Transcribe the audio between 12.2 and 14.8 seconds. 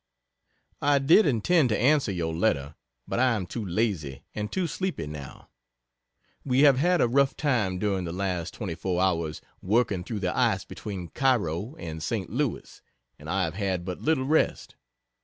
Louis, and I have had but little rest.